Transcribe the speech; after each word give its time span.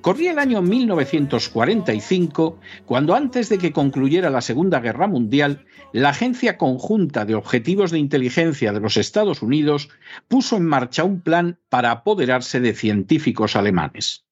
Corría 0.00 0.32
el 0.32 0.38
año 0.38 0.62
1945, 0.62 2.58
cuando 2.86 3.14
antes 3.14 3.50
de 3.50 3.58
que 3.58 3.72
concluyera 3.72 4.30
la 4.30 4.40
Segunda 4.40 4.80
Guerra 4.80 5.06
Mundial, 5.06 5.66
la 5.92 6.08
Agencia 6.08 6.56
Conjunta 6.56 7.26
de 7.26 7.34
Objetivos 7.34 7.90
de 7.90 7.98
Inteligencia 7.98 8.72
de 8.72 8.80
los 8.80 8.96
Estados 8.96 9.42
Unidos 9.42 9.90
puso 10.26 10.56
en 10.56 10.64
marcha 10.64 11.04
un 11.04 11.20
plan 11.20 11.58
para 11.68 11.90
apoderarse 11.90 12.60
de 12.60 12.72
científicos 12.72 13.56
alemanes. 13.56 14.24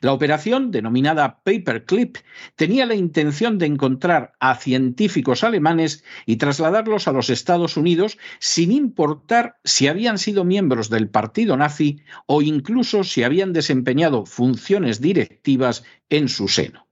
La 0.00 0.12
operación, 0.12 0.70
denominada 0.70 1.40
Paperclip, 1.44 2.18
tenía 2.56 2.86
la 2.86 2.94
intención 2.94 3.58
de 3.58 3.66
encontrar 3.66 4.32
a 4.40 4.56
científicos 4.56 5.44
alemanes 5.44 6.04
y 6.26 6.36
trasladarlos 6.36 7.08
a 7.08 7.12
los 7.12 7.30
Estados 7.30 7.76
Unidos 7.76 8.18
sin 8.38 8.72
importar 8.72 9.58
si 9.64 9.88
habían 9.88 10.18
sido 10.18 10.44
miembros 10.44 10.90
del 10.90 11.08
partido 11.08 11.56
nazi 11.56 12.00
o 12.26 12.42
incluso 12.42 13.04
si 13.04 13.22
habían 13.22 13.52
desempeñado 13.52 14.26
funciones 14.26 15.00
directivas 15.00 15.84
en 16.10 16.28
su 16.28 16.48
seno. 16.48 16.86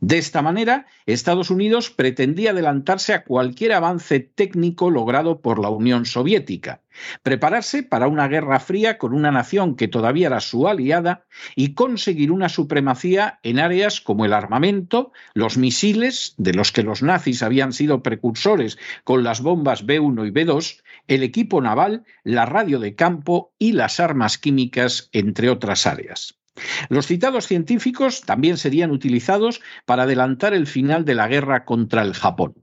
De 0.00 0.18
esta 0.18 0.42
manera, 0.42 0.86
Estados 1.06 1.50
Unidos 1.50 1.90
pretendía 1.90 2.50
adelantarse 2.50 3.14
a 3.14 3.24
cualquier 3.24 3.72
avance 3.72 4.20
técnico 4.20 4.90
logrado 4.90 5.40
por 5.40 5.58
la 5.58 5.70
Unión 5.70 6.06
Soviética, 6.06 6.82
prepararse 7.22 7.82
para 7.82 8.08
una 8.08 8.28
guerra 8.28 8.60
fría 8.60 8.98
con 8.98 9.14
una 9.14 9.30
nación 9.30 9.76
que 9.76 9.88
todavía 9.88 10.28
era 10.28 10.40
su 10.40 10.68
aliada 10.68 11.24
y 11.56 11.74
conseguir 11.74 12.32
una 12.32 12.48
supremacía 12.48 13.38
en 13.42 13.58
áreas 13.58 14.00
como 14.00 14.24
el 14.24 14.32
armamento, 14.32 15.12
los 15.34 15.56
misiles, 15.56 16.34
de 16.36 16.54
los 16.54 16.72
que 16.72 16.82
los 16.82 17.02
nazis 17.02 17.42
habían 17.42 17.72
sido 17.72 18.02
precursores 18.02 18.78
con 19.04 19.22
las 19.22 19.40
bombas 19.40 19.86
B1 19.86 20.26
y 20.26 20.30
B2, 20.30 20.82
el 21.08 21.22
equipo 21.22 21.60
naval, 21.60 22.04
la 22.24 22.46
radio 22.46 22.78
de 22.78 22.94
campo 22.94 23.52
y 23.58 23.72
las 23.72 24.00
armas 24.00 24.38
químicas, 24.38 25.08
entre 25.12 25.50
otras 25.50 25.86
áreas. 25.86 26.41
Los 26.88 27.06
citados 27.06 27.46
científicos 27.46 28.22
también 28.22 28.56
serían 28.56 28.90
utilizados 28.90 29.60
para 29.86 30.04
adelantar 30.04 30.54
el 30.54 30.66
final 30.66 31.04
de 31.04 31.14
la 31.14 31.28
guerra 31.28 31.64
contra 31.64 32.02
el 32.02 32.14
Japón. 32.14 32.54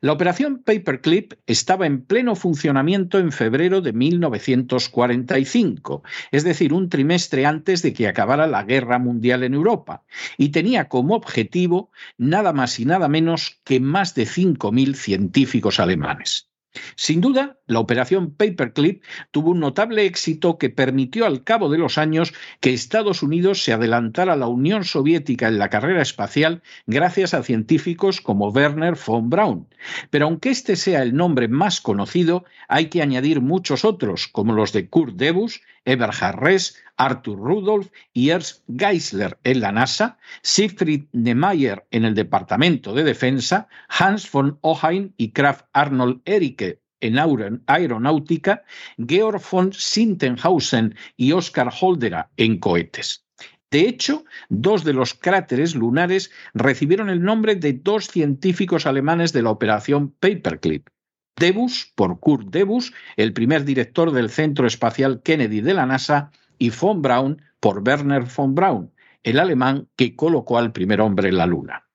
La 0.00 0.12
operación 0.12 0.62
Paperclip 0.62 1.32
estaba 1.46 1.86
en 1.86 2.04
pleno 2.04 2.36
funcionamiento 2.36 3.18
en 3.18 3.32
febrero 3.32 3.80
de 3.80 3.92
1945, 3.92 6.04
es 6.30 6.44
decir, 6.44 6.72
un 6.72 6.88
trimestre 6.88 7.46
antes 7.46 7.82
de 7.82 7.92
que 7.92 8.06
acabara 8.06 8.46
la 8.46 8.62
guerra 8.62 9.00
mundial 9.00 9.42
en 9.42 9.54
Europa, 9.54 10.04
y 10.38 10.50
tenía 10.50 10.88
como 10.88 11.16
objetivo 11.16 11.90
nada 12.16 12.52
más 12.52 12.78
y 12.78 12.84
nada 12.84 13.08
menos 13.08 13.60
que 13.64 13.80
más 13.80 14.14
de 14.14 14.24
5.000 14.24 14.94
científicos 14.94 15.80
alemanes. 15.80 16.51
Sin 16.96 17.20
duda, 17.20 17.58
la 17.66 17.80
operación 17.80 18.34
Paperclip 18.34 19.02
tuvo 19.30 19.50
un 19.50 19.60
notable 19.60 20.06
éxito 20.06 20.58
que 20.58 20.70
permitió 20.70 21.26
al 21.26 21.44
cabo 21.44 21.68
de 21.68 21.78
los 21.78 21.98
años 21.98 22.32
que 22.60 22.72
Estados 22.72 23.22
Unidos 23.22 23.62
se 23.62 23.72
adelantara 23.72 24.32
a 24.32 24.36
la 24.36 24.46
Unión 24.46 24.84
Soviética 24.84 25.48
en 25.48 25.58
la 25.58 25.68
carrera 25.68 26.02
espacial 26.02 26.62
gracias 26.86 27.34
a 27.34 27.42
científicos 27.42 28.20
como 28.20 28.48
Werner 28.48 28.94
von 29.06 29.28
Braun. 29.28 29.68
Pero 30.10 30.26
aunque 30.26 30.50
este 30.50 30.76
sea 30.76 31.02
el 31.02 31.14
nombre 31.14 31.48
más 31.48 31.80
conocido, 31.80 32.44
hay 32.68 32.86
que 32.86 33.02
añadir 33.02 33.40
muchos 33.40 33.84
otros, 33.84 34.28
como 34.28 34.52
los 34.52 34.72
de 34.72 34.88
Kurt 34.88 35.16
Debus, 35.16 35.60
Eberhard 35.84 36.38
Ress, 36.38 36.76
Arthur 36.96 37.38
Rudolph 37.38 37.88
y 38.12 38.30
Ernst 38.30 38.62
Geisler 38.68 39.38
en 39.44 39.60
la 39.60 39.72
NASA, 39.72 40.18
Siegfried 40.42 41.04
Nemeyer 41.12 41.86
en 41.90 42.04
el 42.04 42.14
Departamento 42.14 42.94
de 42.94 43.04
Defensa, 43.04 43.68
Hans 43.88 44.30
von 44.30 44.58
Ohain 44.62 45.14
y 45.16 45.32
Kraft 45.32 45.66
Arnold 45.72 46.20
Erike 46.24 46.80
en 47.00 47.18
aeronáutica, 47.66 48.62
Georg 48.96 49.42
von 49.50 49.72
Sintenhausen 49.72 50.94
y 51.16 51.32
Oskar 51.32 51.72
Holdera 51.80 52.30
en 52.36 52.58
cohetes. 52.58 53.26
De 53.70 53.88
hecho, 53.88 54.24
dos 54.48 54.84
de 54.84 54.92
los 54.92 55.14
cráteres 55.14 55.74
lunares 55.74 56.30
recibieron 56.54 57.08
el 57.10 57.22
nombre 57.22 57.56
de 57.56 57.72
dos 57.72 58.06
científicos 58.06 58.86
alemanes 58.86 59.32
de 59.32 59.42
la 59.42 59.50
operación 59.50 60.10
Paperclip. 60.20 60.88
Debus, 61.36 61.92
por 61.94 62.20
Kurt 62.20 62.48
Debus, 62.50 62.92
el 63.16 63.32
primer 63.32 63.64
director 63.64 64.12
del 64.12 64.30
Centro 64.30 64.66
Espacial 64.66 65.22
Kennedy 65.22 65.60
de 65.60 65.74
la 65.74 65.86
NASA, 65.86 66.30
y 66.58 66.70
von 66.70 67.02
Braun 67.02 67.42
por 67.58 67.82
Werner 67.86 68.24
von 68.24 68.54
Braun, 68.54 68.92
el 69.22 69.40
alemán 69.40 69.88
que 69.96 70.14
colocó 70.14 70.58
al 70.58 70.72
primer 70.72 71.00
hombre 71.00 71.28
en 71.28 71.36
la 71.38 71.46
Luna. 71.46 71.86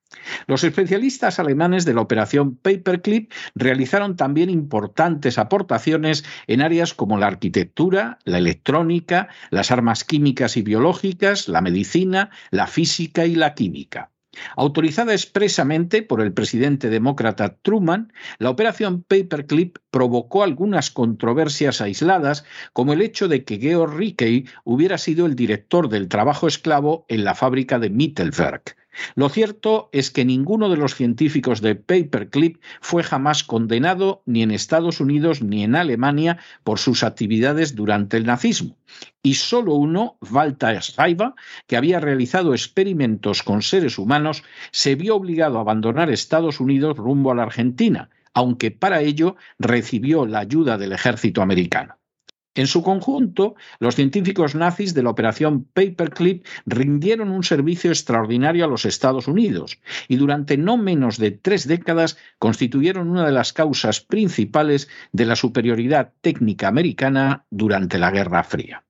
Los 0.45 0.63
especialistas 0.63 1.39
alemanes 1.39 1.85
de 1.85 1.93
la 1.93 2.01
operación 2.01 2.55
Paperclip 2.55 3.31
realizaron 3.55 4.15
también 4.15 4.49
importantes 4.49 5.37
aportaciones 5.37 6.25
en 6.47 6.61
áreas 6.61 6.93
como 6.93 7.17
la 7.17 7.27
arquitectura, 7.27 8.19
la 8.25 8.37
electrónica, 8.37 9.29
las 9.49 9.71
armas 9.71 10.03
químicas 10.03 10.57
y 10.57 10.61
biológicas, 10.61 11.47
la 11.47 11.61
medicina, 11.61 12.29
la 12.51 12.67
física 12.67 13.25
y 13.25 13.35
la 13.35 13.53
química. 13.53 14.11
Autorizada 14.55 15.13
expresamente 15.13 16.01
por 16.01 16.21
el 16.21 16.33
presidente 16.33 16.89
demócrata 16.89 17.57
Truman, 17.61 18.11
la 18.39 18.49
operación 18.49 19.03
Paperclip 19.03 19.77
provocó 19.91 20.43
algunas 20.43 20.91
controversias 20.91 21.81
aisladas, 21.81 22.45
como 22.73 22.93
el 22.93 23.01
hecho 23.01 23.27
de 23.27 23.43
que 23.43 23.59
Georg 23.59 23.95
Rickey 23.95 24.47
hubiera 24.63 24.97
sido 24.97 25.25
el 25.25 25.35
director 25.35 25.89
del 25.89 26.07
trabajo 26.07 26.47
esclavo 26.47 27.05
en 27.07 27.23
la 27.23 27.35
fábrica 27.35 27.79
de 27.79 27.89
Mittelberg. 27.89 28.63
Lo 29.15 29.29
cierto 29.29 29.89
es 29.91 30.11
que 30.11 30.25
ninguno 30.25 30.69
de 30.69 30.77
los 30.77 30.95
científicos 30.95 31.61
de 31.61 31.75
Paperclip 31.75 32.61
fue 32.81 33.03
jamás 33.03 33.43
condenado 33.43 34.21
ni 34.25 34.43
en 34.43 34.51
Estados 34.51 34.99
Unidos 34.99 35.41
ni 35.41 35.63
en 35.63 35.75
Alemania 35.75 36.37
por 36.63 36.79
sus 36.79 37.03
actividades 37.03 37.75
durante 37.75 38.17
el 38.17 38.25
nazismo. 38.25 38.77
Y 39.21 39.35
solo 39.35 39.73
uno, 39.75 40.17
Walter 40.31 40.81
Schreiber, 40.81 41.33
que 41.67 41.77
había 41.77 41.99
realizado 41.99 42.53
experimentos 42.53 43.43
con 43.43 43.61
seres 43.61 43.97
humanos, 43.97 44.43
se 44.71 44.95
vio 44.95 45.15
obligado 45.15 45.57
a 45.57 45.61
abandonar 45.61 46.09
Estados 46.09 46.59
Unidos 46.59 46.97
rumbo 46.97 47.31
a 47.31 47.35
la 47.35 47.43
Argentina, 47.43 48.09
aunque 48.33 48.71
para 48.71 49.01
ello 49.01 49.35
recibió 49.59 50.25
la 50.25 50.39
ayuda 50.39 50.77
del 50.77 50.93
ejército 50.93 51.41
americano. 51.41 51.97
En 52.57 52.65
su 52.65 52.81
conjunto, 52.81 53.53
los 53.77 53.93
científicos 53.93 54.55
nazis 54.55 54.95
de 54.95 55.03
la 55.03 55.11
operación 55.11 55.65
Paperclip 55.75 56.43
rindieron 56.65 57.29
un 57.29 57.43
servicio 57.43 57.91
extraordinario 57.91 58.65
a 58.65 58.67
los 58.67 58.83
Estados 58.83 59.27
Unidos 59.27 59.79
y 60.07 60.15
durante 60.15 60.57
no 60.57 60.75
menos 60.75 61.19
de 61.19 61.29
tres 61.29 61.67
décadas 61.67 62.17
constituyeron 62.39 63.11
una 63.11 63.27
de 63.27 63.31
las 63.31 63.53
causas 63.53 64.01
principales 64.01 64.89
de 65.11 65.25
la 65.25 65.35
superioridad 65.35 66.13
técnica 66.21 66.67
americana 66.67 67.45
durante 67.51 67.99
la 67.99 68.09
Guerra 68.09 68.43
Fría. 68.43 68.83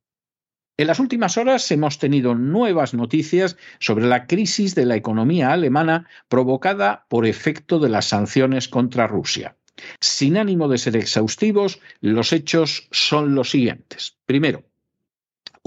En 0.77 0.87
las 0.87 1.01
últimas 1.01 1.37
horas 1.37 1.69
hemos 1.69 1.99
tenido 1.99 2.35
nuevas 2.35 2.93
noticias 2.93 3.57
sobre 3.79 4.05
la 4.05 4.27
crisis 4.27 4.75
de 4.75 4.85
la 4.85 4.95
economía 4.95 5.51
alemana 5.51 6.07
provocada 6.29 7.05
por 7.09 7.25
efecto 7.25 7.79
de 7.79 7.89
las 7.89 8.05
sanciones 8.05 8.69
contra 8.69 9.07
Rusia. 9.07 9.57
Sin 9.99 10.37
ánimo 10.37 10.67
de 10.67 10.77
ser 10.77 10.95
exhaustivos, 10.95 11.79
los 12.01 12.33
hechos 12.33 12.87
son 12.91 13.35
los 13.35 13.51
siguientes. 13.51 14.17
Primero, 14.25 14.63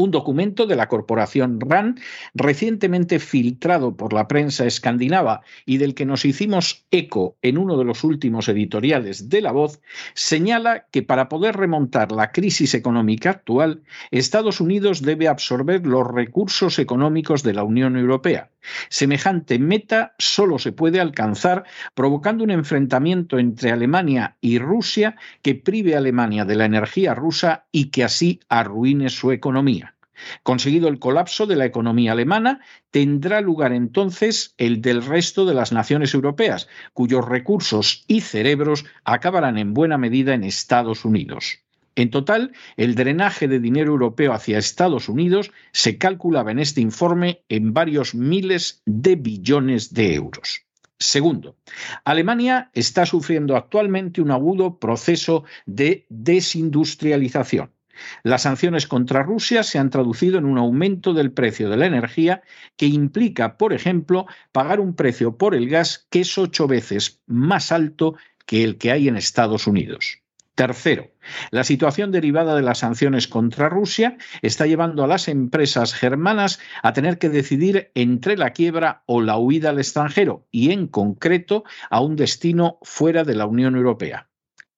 un 0.00 0.10
documento 0.10 0.66
de 0.66 0.76
la 0.76 0.88
corporación 0.88 1.60
RAN 1.60 2.00
recientemente 2.34 3.18
filtrado 3.18 3.96
por 3.96 4.12
la 4.12 4.28
prensa 4.28 4.64
escandinava 4.64 5.42
y 5.66 5.76
del 5.76 5.94
que 5.94 6.06
nos 6.06 6.24
hicimos 6.24 6.86
eco 6.90 7.36
en 7.42 7.58
uno 7.58 7.76
de 7.76 7.84
los 7.84 8.02
últimos 8.02 8.48
editoriales 8.48 9.28
de 9.28 9.42
La 9.42 9.52
Voz, 9.52 9.80
señala 10.14 10.86
que 10.90 11.02
para 11.02 11.28
poder 11.28 11.56
remontar 11.56 12.12
la 12.12 12.32
crisis 12.32 12.74
económica 12.74 13.30
actual, 13.30 13.82
Estados 14.10 14.60
Unidos 14.60 15.02
debe 15.02 15.28
absorber 15.28 15.86
los 15.86 16.06
recursos 16.06 16.78
económicos 16.78 17.42
de 17.42 17.54
la 17.54 17.64
Unión 17.64 17.96
Europea. 17.96 18.50
Semejante 18.88 19.58
meta 19.58 20.14
solo 20.18 20.58
se 20.58 20.72
puede 20.72 21.00
alcanzar 21.00 21.64
provocando 21.94 22.44
un 22.44 22.50
enfrentamiento 22.50 23.38
entre 23.38 23.70
Alemania 23.70 24.36
y 24.40 24.58
Rusia 24.58 25.16
que 25.42 25.54
prive 25.54 25.94
a 25.94 25.98
Alemania 25.98 26.44
de 26.44 26.56
la 26.56 26.64
energía 26.64 27.14
rusa 27.14 27.66
y 27.72 27.90
que 27.90 28.04
así 28.04 28.40
arruine 28.48 29.08
su 29.08 29.32
economía. 29.32 29.94
Conseguido 30.42 30.88
el 30.88 30.98
colapso 30.98 31.46
de 31.46 31.56
la 31.56 31.64
economía 31.64 32.12
alemana, 32.12 32.60
tendrá 32.90 33.40
lugar 33.40 33.72
entonces 33.72 34.54
el 34.58 34.82
del 34.82 35.04
resto 35.04 35.46
de 35.46 35.54
las 35.54 35.72
naciones 35.72 36.12
europeas, 36.12 36.68
cuyos 36.92 37.26
recursos 37.26 38.04
y 38.06 38.20
cerebros 38.20 38.84
acabarán 39.04 39.56
en 39.56 39.72
buena 39.72 39.96
medida 39.96 40.34
en 40.34 40.44
Estados 40.44 41.04
Unidos. 41.04 41.60
En 42.00 42.08
total, 42.08 42.52
el 42.78 42.94
drenaje 42.94 43.46
de 43.46 43.60
dinero 43.60 43.90
europeo 43.92 44.32
hacia 44.32 44.56
Estados 44.56 45.10
Unidos 45.10 45.52
se 45.72 45.98
calculaba 45.98 46.50
en 46.50 46.58
este 46.58 46.80
informe 46.80 47.42
en 47.50 47.74
varios 47.74 48.14
miles 48.14 48.80
de 48.86 49.16
billones 49.16 49.92
de 49.92 50.14
euros. 50.14 50.62
Segundo, 50.98 51.58
Alemania 52.06 52.70
está 52.72 53.04
sufriendo 53.04 53.54
actualmente 53.54 54.22
un 54.22 54.30
agudo 54.30 54.78
proceso 54.78 55.44
de 55.66 56.06
desindustrialización. 56.08 57.70
Las 58.22 58.44
sanciones 58.44 58.86
contra 58.86 59.22
Rusia 59.22 59.62
se 59.62 59.78
han 59.78 59.90
traducido 59.90 60.38
en 60.38 60.46
un 60.46 60.56
aumento 60.56 61.12
del 61.12 61.32
precio 61.32 61.68
de 61.68 61.76
la 61.76 61.84
energía 61.84 62.40
que 62.78 62.86
implica, 62.86 63.58
por 63.58 63.74
ejemplo, 63.74 64.24
pagar 64.52 64.80
un 64.80 64.94
precio 64.94 65.36
por 65.36 65.54
el 65.54 65.68
gas 65.68 66.06
que 66.08 66.20
es 66.20 66.38
ocho 66.38 66.66
veces 66.66 67.20
más 67.26 67.72
alto 67.72 68.14
que 68.46 68.64
el 68.64 68.78
que 68.78 68.90
hay 68.90 69.08
en 69.08 69.18
Estados 69.18 69.66
Unidos. 69.66 70.19
Tercero, 70.60 71.08
la 71.52 71.64
situación 71.64 72.12
derivada 72.12 72.54
de 72.54 72.60
las 72.60 72.80
sanciones 72.80 73.28
contra 73.28 73.70
Rusia 73.70 74.18
está 74.42 74.66
llevando 74.66 75.02
a 75.02 75.06
las 75.06 75.26
empresas 75.28 75.94
germanas 75.94 76.60
a 76.82 76.92
tener 76.92 77.16
que 77.16 77.30
decidir 77.30 77.90
entre 77.94 78.36
la 78.36 78.50
quiebra 78.50 79.02
o 79.06 79.22
la 79.22 79.38
huida 79.38 79.70
al 79.70 79.78
extranjero 79.78 80.46
y, 80.50 80.70
en 80.72 80.86
concreto, 80.86 81.64
a 81.88 82.02
un 82.02 82.14
destino 82.14 82.78
fuera 82.82 83.24
de 83.24 83.36
la 83.36 83.46
Unión 83.46 83.74
Europea. 83.74 84.28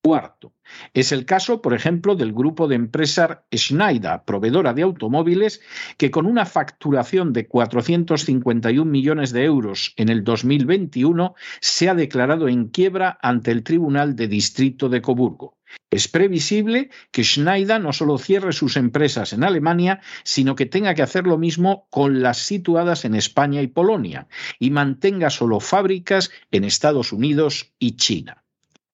Cuarto, 0.05 0.53
es 0.95 1.11
el 1.11 1.27
caso, 1.27 1.61
por 1.63 1.75
ejemplo, 1.75 2.15
del 2.15 2.33
grupo 2.33 2.69
de 2.69 2.77
empresas 2.77 3.39
Schneider, 3.53 4.23
proveedora 4.25 4.75
de 4.75 4.83
automóviles, 4.83 5.63
que 5.97 6.13
con 6.13 6.27
una 6.27 6.47
facturación 6.47 7.33
de 7.33 7.49
451 7.49 8.89
millones 8.89 9.33
de 9.33 9.45
euros 9.45 9.95
en 9.97 10.11
el 10.11 10.23
2021 10.23 11.35
se 11.61 11.89
ha 11.89 11.97
declarado 11.97 12.47
en 12.49 12.69
quiebra 12.69 13.19
ante 13.21 13.51
el 13.51 13.65
Tribunal 13.65 14.15
de 14.15 14.29
Distrito 14.29 14.89
de 14.89 15.03
Coburgo. 15.03 15.57
Es 15.91 16.09
previsible 16.09 16.91
que 17.11 17.23
Schneider 17.23 17.81
no 17.81 17.93
solo 17.93 18.19
cierre 18.19 18.53
sus 18.53 18.77
empresas 18.77 19.33
en 19.33 19.45
Alemania, 19.45 20.01
sino 20.25 20.57
que 20.57 20.67
tenga 20.67 20.95
que 20.95 21.03
hacer 21.03 21.27
lo 21.27 21.39
mismo 21.39 21.87
con 21.91 22.23
las 22.23 22.39
situadas 22.39 23.05
en 23.05 23.15
España 23.15 23.61
y 23.61 23.67
Polonia, 23.67 24.27
y 24.59 24.71
mantenga 24.71 25.31
solo 25.31 25.61
fábricas 25.61 26.31
en 26.51 26.65
Estados 26.65 27.13
Unidos 27.13 27.73
y 27.79 27.97
China. 27.97 28.43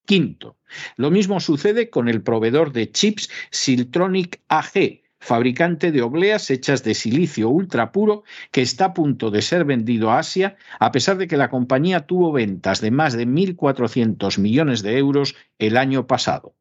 Quinto, 0.06 0.56
lo 0.96 1.10
mismo 1.10 1.38
sucede 1.38 1.90
con 1.90 2.08
el 2.08 2.22
proveedor 2.22 2.72
de 2.72 2.90
chips 2.90 3.28
Siltronic 3.50 4.40
AG, 4.48 5.02
fabricante 5.20 5.92
de 5.92 6.02
obleas 6.02 6.50
hechas 6.50 6.82
de 6.82 6.94
silicio 6.94 7.48
ultra 7.48 7.92
puro 7.92 8.24
que 8.50 8.62
está 8.62 8.86
a 8.86 8.94
punto 8.94 9.31
de 9.31 9.42
ser 9.42 9.64
vendido 9.64 10.10
a 10.10 10.19
Asia, 10.19 10.56
a 10.78 10.92
pesar 10.92 11.19
de 11.19 11.26
que 11.26 11.36
la 11.36 11.50
compañía 11.50 12.06
tuvo 12.06 12.32
ventas 12.32 12.81
de 12.81 12.90
más 12.90 13.12
de 13.14 13.26
1.400 13.26 14.38
millones 14.38 14.82
de 14.82 14.96
euros 14.98 15.36
el 15.58 15.76
año 15.76 16.06
pasado. 16.06 16.54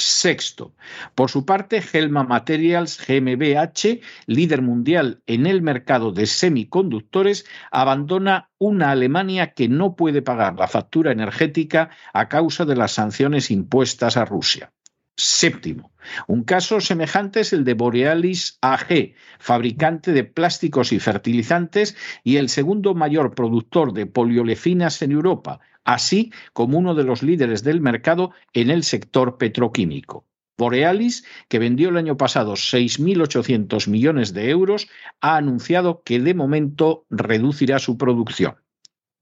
Sexto, 0.00 0.74
por 1.14 1.30
su 1.30 1.44
parte, 1.44 1.82
Helma 1.92 2.24
Materials 2.24 2.98
GmbH, 3.06 4.00
líder 4.26 4.62
mundial 4.62 5.22
en 5.26 5.46
el 5.46 5.60
mercado 5.60 6.10
de 6.10 6.26
semiconductores, 6.26 7.44
abandona 7.70 8.48
una 8.58 8.92
Alemania 8.92 9.52
que 9.52 9.68
no 9.68 9.96
puede 9.96 10.22
pagar 10.22 10.56
la 10.56 10.68
factura 10.68 11.12
energética 11.12 11.90
a 12.14 12.28
causa 12.28 12.64
de 12.64 12.76
las 12.76 12.92
sanciones 12.92 13.50
impuestas 13.50 14.16
a 14.16 14.24
Rusia. 14.24 14.72
Séptimo, 15.16 15.92
un 16.28 16.44
caso 16.44 16.80
semejante 16.80 17.40
es 17.40 17.52
el 17.52 17.64
de 17.64 17.74
Borealis 17.74 18.56
AG, 18.62 19.12
fabricante 19.38 20.12
de 20.12 20.24
plásticos 20.24 20.92
y 20.92 20.98
fertilizantes 20.98 21.94
y 22.24 22.36
el 22.36 22.48
segundo 22.48 22.94
mayor 22.94 23.34
productor 23.34 23.92
de 23.92 24.06
poliolecinas 24.06 25.02
en 25.02 25.12
Europa, 25.12 25.60
así 25.84 26.32
como 26.52 26.78
uno 26.78 26.94
de 26.94 27.04
los 27.04 27.22
líderes 27.22 27.62
del 27.62 27.80
mercado 27.80 28.32
en 28.52 28.70
el 28.70 28.84
sector 28.84 29.38
petroquímico. 29.38 30.26
Borealis, 30.58 31.24
que 31.48 31.58
vendió 31.58 31.88
el 31.88 31.96
año 31.96 32.18
pasado 32.18 32.52
6.800 32.52 33.88
millones 33.88 34.34
de 34.34 34.50
euros, 34.50 34.88
ha 35.22 35.36
anunciado 35.36 36.02
que 36.02 36.20
de 36.20 36.34
momento 36.34 37.06
reducirá 37.08 37.78
su 37.78 37.96
producción. 37.96 38.56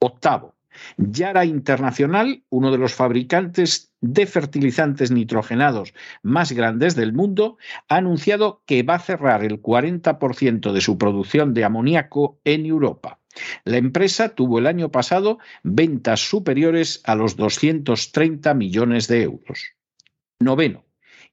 Octavo, 0.01 0.57
Yara 0.97 1.45
Internacional, 1.45 2.43
uno 2.51 2.71
de 2.71 2.79
los 2.79 2.95
fabricantes 2.95 3.93
de 4.01 4.27
fertilizantes 4.27 5.11
nitrogenados 5.11 5.95
más 6.23 6.53
grandes 6.53 6.95
del 6.95 7.13
mundo, 7.13 7.59
ha 7.89 7.97
anunciado 7.97 8.63
que 8.67 8.83
va 8.83 8.97
a 8.97 9.01
cerrar 9.01 9.45
el 9.45 9.63
40% 9.63 10.73
de 10.73 10.81
su 10.81 10.99
producción 10.99 11.55
de 11.55 11.65
amoníaco 11.65 12.41
en 12.45 12.67
Europa. 12.67 13.21
La 13.65 13.77
empresa 13.77 14.31
tuvo 14.31 14.59
el 14.59 14.67
año 14.67 14.91
pasado 14.91 15.39
ventas 15.63 16.21
superiores 16.29 17.01
a 17.05 17.15
los 17.15 17.37
230 17.37 18.55
millones 18.55 19.09
de 19.09 19.23
euros. 19.23 19.75
Noveno. 20.41 20.85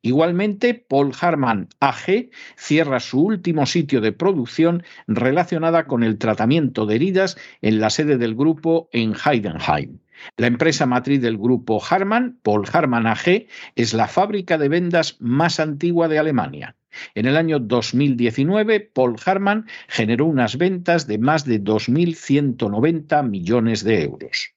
Igualmente, 0.01 0.75
Paul 0.75 1.13
Harman 1.19 1.67
AG 1.79 2.29
cierra 2.55 2.99
su 2.99 3.21
último 3.21 3.65
sitio 3.65 4.01
de 4.01 4.11
producción 4.11 4.83
relacionada 5.07 5.87
con 5.87 6.03
el 6.03 6.19
tratamiento 6.19 6.85
de 6.85 6.95
heridas 6.95 7.37
en 7.61 7.79
la 7.79 7.89
sede 7.89 8.17
del 8.17 8.35
grupo 8.35 8.87
en 8.91 9.15
Heidenheim. 9.15 9.99
La 10.37 10.47
empresa 10.47 10.85
matriz 10.85 11.21
del 11.21 11.37
grupo 11.37 11.81
Harman, 11.83 12.39
Paul 12.43 12.65
Harman 12.71 13.07
AG, 13.07 13.47
es 13.75 13.93
la 13.93 14.07
fábrica 14.07 14.57
de 14.57 14.69
vendas 14.69 15.17
más 15.19 15.59
antigua 15.59 16.07
de 16.07 16.19
Alemania. 16.19 16.75
En 17.13 17.25
el 17.25 17.37
año 17.37 17.59
2019, 17.59 18.79
Paul 18.79 19.15
Harman 19.25 19.65
generó 19.87 20.25
unas 20.25 20.57
ventas 20.57 21.07
de 21.07 21.17
más 21.17 21.45
de 21.45 21.61
2.190 21.61 23.27
millones 23.27 23.83
de 23.83 24.03
euros. 24.03 24.51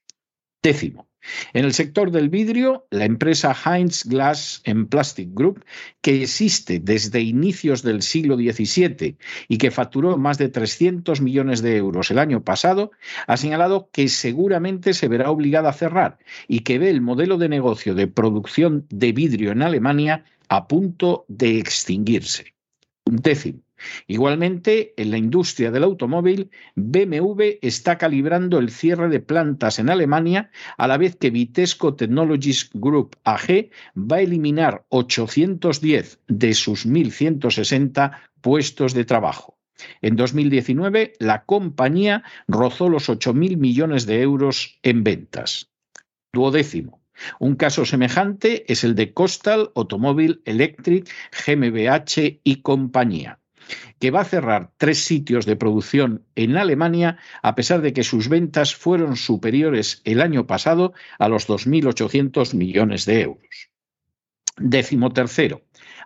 Décimo. 0.61 1.09
En 1.53 1.65
el 1.65 1.73
sector 1.73 2.11
del 2.11 2.29
vidrio, 2.29 2.87
la 2.91 3.05
empresa 3.05 3.53
Heinz 3.53 4.05
Glass 4.05 4.63
Plastic 4.89 5.29
Group, 5.33 5.65
que 6.01 6.23
existe 6.23 6.79
desde 6.79 7.21
inicios 7.21 7.83
del 7.83 8.01
siglo 8.01 8.35
XVII 8.35 9.17
y 9.47 9.57
que 9.57 9.71
facturó 9.71 10.17
más 10.17 10.37
de 10.37 10.49
300 10.49 11.21
millones 11.21 11.61
de 11.61 11.75
euros 11.75 12.09
el 12.11 12.19
año 12.19 12.43
pasado, 12.43 12.91
ha 13.27 13.37
señalado 13.37 13.89
que 13.91 14.07
seguramente 14.07 14.93
se 14.93 15.07
verá 15.07 15.29
obligada 15.29 15.69
a 15.69 15.73
cerrar 15.73 16.19
y 16.47 16.61
que 16.61 16.79
ve 16.79 16.89
el 16.89 17.01
modelo 17.01 17.37
de 17.37 17.49
negocio 17.49 17.95
de 17.95 18.07
producción 18.07 18.85
de 18.89 19.11
vidrio 19.11 19.51
en 19.51 19.61
Alemania 19.61 20.23
a 20.49 20.67
punto 20.67 21.25
de 21.27 21.57
extinguirse. 21.57 22.53
Décimo. 23.05 23.61
Igualmente, 24.07 24.93
en 24.97 25.11
la 25.11 25.17
industria 25.17 25.71
del 25.71 25.83
automóvil, 25.83 26.49
BMW 26.75 27.59
está 27.61 27.97
calibrando 27.97 28.59
el 28.59 28.69
cierre 28.69 29.09
de 29.09 29.19
plantas 29.19 29.79
en 29.79 29.89
Alemania, 29.89 30.51
a 30.77 30.87
la 30.87 30.97
vez 30.97 31.15
que 31.15 31.29
Vitesco 31.29 31.95
Technologies 31.95 32.69
Group 32.73 33.15
AG 33.23 33.69
va 33.95 34.17
a 34.17 34.21
eliminar 34.21 34.85
810 34.89 36.19
de 36.27 36.53
sus 36.53 36.85
1.160 36.85 38.11
puestos 38.41 38.93
de 38.93 39.05
trabajo. 39.05 39.57
En 40.01 40.17
2019, 40.17 41.13
la 41.19 41.45
compañía 41.45 42.23
rozó 42.47 42.89
los 42.89 43.09
8.000 43.09 43.55
millones 43.55 44.05
de 44.05 44.21
euros 44.21 44.77
en 44.83 45.03
ventas. 45.05 45.69
Duodécimo. 46.33 46.98
Un 47.39 47.55
caso 47.55 47.85
semejante 47.85 48.71
es 48.71 48.83
el 48.83 48.95
de 48.95 49.13
Coastal 49.13 49.71
Automobile 49.75 50.39
Electric 50.45 51.09
GmbH 51.45 52.41
y 52.43 52.61
compañía 52.61 53.39
que 53.99 54.11
va 54.11 54.21
a 54.21 54.25
cerrar 54.25 54.71
tres 54.77 55.03
sitios 55.03 55.45
de 55.45 55.55
producción 55.55 56.25
en 56.35 56.57
Alemania 56.57 57.17
a 57.43 57.55
pesar 57.55 57.81
de 57.81 57.93
que 57.93 58.03
sus 58.03 58.29
ventas 58.29 58.75
fueron 58.75 59.15
superiores 59.15 60.01
el 60.05 60.21
año 60.21 60.47
pasado 60.47 60.93
a 61.19 61.29
los 61.29 61.47
2.800 61.47 62.55
millones 62.55 63.05
de 63.05 63.21
euros. 63.21 63.69
Décimo 64.57 65.11
tercero, 65.11 65.61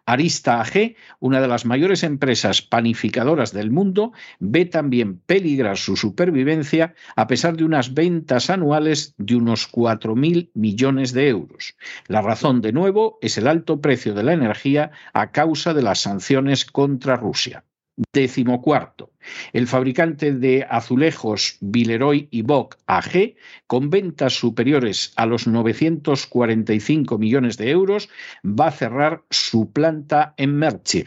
Arista 0.06 0.60
AG, 0.60 0.96
una 1.20 1.40
de 1.40 1.48
las 1.48 1.66
mayores 1.66 2.04
empresas 2.04 2.62
panificadoras 2.62 3.54
del 3.54 3.72
mundo, 3.72 4.12
ve 4.40 4.66
también 4.66 5.20
peligrar 5.20 5.78
su 5.78 5.96
supervivencia 5.96 6.94
a 7.16 7.28
pesar 7.28 7.56
de 7.56 7.64
unas 7.64 7.94
ventas 7.94 8.50
anuales 8.50 9.16
de 9.18 9.36
unos 9.36 9.72
4.000 9.72 10.52
millones 10.54 11.14
de 11.14 11.30
euros. 11.30 11.76
La 12.08 12.22
razón, 12.22 12.62
de 12.62 12.74
nuevo, 12.74 13.18
es 13.22 13.38
el 13.38 13.48
alto 13.48 13.80
precio 13.80 14.14
de 14.14 14.24
la 14.24 14.34
energía 14.34 14.92
a 15.14 15.32
causa 15.32 15.74
de 15.74 15.82
las 15.82 16.00
sanciones 16.00 16.66
contra 16.66 17.16
Rusia. 17.16 17.64
Décimo 18.12 18.60
cuarto, 18.60 19.12
el 19.54 19.68
fabricante 19.68 20.34
de 20.34 20.66
azulejos 20.68 21.58
Villeroy 21.62 22.28
y 22.32 22.42
Bock 22.42 22.78
AG, 22.88 23.36
con 23.68 23.92
ventas 23.92 24.34
superiores 24.34 25.14
a 25.16 25.28
los 25.28 25.46
945 25.46 27.20
millones 27.20 27.58
de 27.58 27.70
euros, 27.70 28.10
va 28.44 28.68
a 28.68 28.72
cerrar 28.72 29.24
su 29.30 29.72
planta 29.72 30.34
en 30.38 30.56
Merzig. 30.56 31.06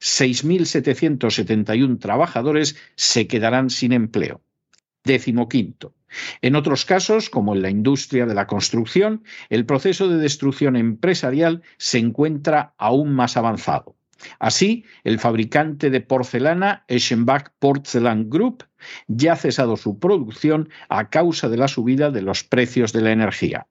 6.771 0.00 1.98
trabajadores 1.98 2.76
se 2.94 3.26
quedarán 3.26 3.68
sin 3.68 3.92
empleo. 3.92 4.40
Décimo 5.02 5.48
quinto. 5.48 5.96
En 6.40 6.54
otros 6.54 6.84
casos, 6.84 7.30
como 7.30 7.56
en 7.56 7.62
la 7.62 7.70
industria 7.70 8.26
de 8.26 8.34
la 8.34 8.46
construcción, 8.46 9.24
el 9.48 9.66
proceso 9.66 10.08
de 10.08 10.18
destrucción 10.18 10.76
empresarial 10.76 11.62
se 11.78 11.98
encuentra 11.98 12.74
aún 12.78 13.12
más 13.12 13.36
avanzado. 13.36 13.97
Así, 14.38 14.84
el 15.04 15.18
fabricante 15.18 15.90
de 15.90 16.00
porcelana 16.00 16.84
Eschenbach 16.88 17.50
Porcelain 17.58 18.28
Group 18.28 18.64
ya 19.06 19.34
ha 19.34 19.36
cesado 19.36 19.76
su 19.76 19.98
producción 19.98 20.68
a 20.88 21.10
causa 21.10 21.48
de 21.48 21.56
la 21.56 21.68
subida 21.68 22.10
de 22.10 22.22
los 22.22 22.44
precios 22.44 22.92
de 22.92 23.02
la 23.02 23.12
energía. 23.12 23.66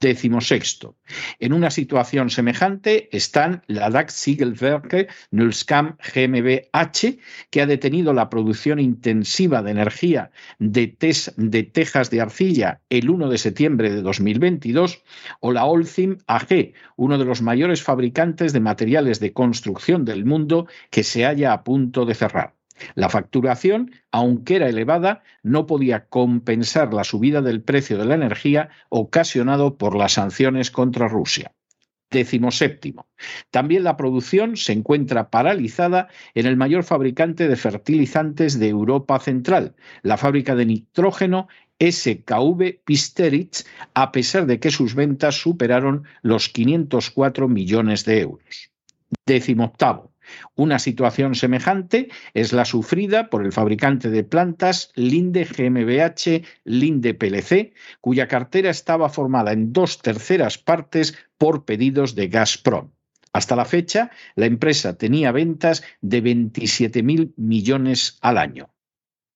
Décimo 0.00 0.40
sexto. 0.40 0.96
En 1.40 1.52
una 1.52 1.70
situación 1.70 2.30
semejante 2.30 3.08
están 3.16 3.64
la 3.66 3.90
DAX 3.90 4.12
Siegelwerke 4.12 5.08
Nulskam 5.32 5.96
GmbH, 6.14 7.18
que 7.50 7.60
ha 7.60 7.66
detenido 7.66 8.12
la 8.12 8.30
producción 8.30 8.78
intensiva 8.78 9.60
de 9.60 9.72
energía 9.72 10.30
de, 10.60 10.96
de, 11.36 11.62
tejas 11.64 12.10
de 12.10 12.20
arcilla 12.20 12.80
el 12.90 13.10
1 13.10 13.28
de 13.28 13.38
septiembre 13.38 13.90
de 13.90 14.02
2022, 14.02 15.02
o 15.40 15.50
la 15.50 15.64
Olcim 15.64 16.18
AG, 16.28 16.74
uno 16.94 17.18
de 17.18 17.24
los 17.24 17.42
mayores 17.42 17.82
fabricantes 17.82 18.52
de 18.52 18.60
materiales 18.60 19.18
de 19.18 19.32
construcción 19.32 20.04
del 20.04 20.24
mundo, 20.24 20.68
que 20.90 21.02
se 21.02 21.24
halla 21.24 21.52
a 21.52 21.64
punto 21.64 22.04
de 22.04 22.14
cerrar. 22.14 22.57
La 22.94 23.08
facturación, 23.08 23.92
aunque 24.12 24.56
era 24.56 24.68
elevada, 24.68 25.22
no 25.42 25.66
podía 25.66 26.06
compensar 26.06 26.92
la 26.94 27.04
subida 27.04 27.42
del 27.42 27.62
precio 27.62 27.98
de 27.98 28.06
la 28.06 28.14
energía 28.14 28.70
ocasionado 28.88 29.76
por 29.76 29.96
las 29.96 30.12
sanciones 30.12 30.70
contra 30.70 31.08
Rusia. 31.08 31.52
Décimo 32.10 32.50
séptimo. 32.50 33.06
También 33.50 33.84
la 33.84 33.98
producción 33.98 34.56
se 34.56 34.72
encuentra 34.72 35.28
paralizada 35.28 36.08
en 36.34 36.46
el 36.46 36.56
mayor 36.56 36.84
fabricante 36.84 37.48
de 37.48 37.56
fertilizantes 37.56 38.58
de 38.58 38.68
Europa 38.68 39.18
Central, 39.18 39.74
la 40.02 40.16
fábrica 40.16 40.54
de 40.54 40.64
nitrógeno 40.64 41.48
SKV 41.78 42.80
Pisteritz, 42.84 43.66
a 43.92 44.10
pesar 44.10 44.46
de 44.46 44.58
que 44.58 44.70
sus 44.70 44.94
ventas 44.94 45.40
superaron 45.40 46.04
los 46.22 46.48
504 46.48 47.46
millones 47.46 48.06
de 48.06 48.20
euros. 48.20 48.70
Décimo 49.26 49.64
octavo. 49.66 50.07
Una 50.54 50.78
situación 50.78 51.34
semejante 51.34 52.08
es 52.34 52.52
la 52.52 52.64
sufrida 52.64 53.30
por 53.30 53.44
el 53.44 53.52
fabricante 53.52 54.10
de 54.10 54.24
plantas 54.24 54.92
Linde 54.94 55.44
GmbH 55.44 56.44
Linde 56.64 57.14
PLC, 57.14 57.72
cuya 58.00 58.28
cartera 58.28 58.70
estaba 58.70 59.08
formada 59.08 59.52
en 59.52 59.72
dos 59.72 60.02
terceras 60.02 60.58
partes 60.58 61.16
por 61.38 61.64
pedidos 61.64 62.14
de 62.14 62.28
Gazprom. 62.28 62.90
Hasta 63.32 63.56
la 63.56 63.64
fecha, 63.64 64.10
la 64.34 64.46
empresa 64.46 64.96
tenía 64.96 65.32
ventas 65.32 65.82
de 66.00 66.22
27.000 66.22 67.34
millones 67.36 68.18
al 68.20 68.38
año. 68.38 68.70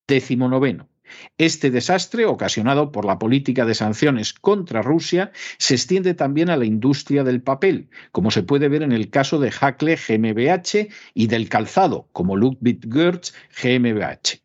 Décimo 0.07 0.49
noveno. 0.49 0.89
Este 1.37 1.71
desastre, 1.71 2.25
ocasionado 2.25 2.91
por 2.91 3.05
la 3.05 3.19
política 3.19 3.65
de 3.65 3.75
sanciones 3.75 4.33
contra 4.33 4.81
Rusia, 4.81 5.31
se 5.57 5.75
extiende 5.75 6.13
también 6.13 6.49
a 6.49 6.57
la 6.57 6.65
industria 6.65 7.23
del 7.23 7.41
papel, 7.41 7.89
como 8.11 8.31
se 8.31 8.43
puede 8.43 8.69
ver 8.69 8.83
en 8.83 8.91
el 8.91 9.09
caso 9.09 9.39
de 9.39 9.51
Hackle 9.51 9.95
GmbH 9.95 10.89
y 11.13 11.27
del 11.27 11.49
calzado, 11.49 12.07
como 12.11 12.35
Ludwig 12.35 12.87
Goertz 12.87 13.33
GmbH. 13.61 14.41